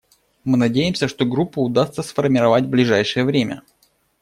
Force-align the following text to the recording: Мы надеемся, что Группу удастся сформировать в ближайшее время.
Мы 0.43 0.57
надеемся, 0.57 1.07
что 1.07 1.25
Группу 1.27 1.61
удастся 1.61 2.01
сформировать 2.01 2.63
в 2.63 2.69
ближайшее 2.69 3.23
время. 3.23 3.61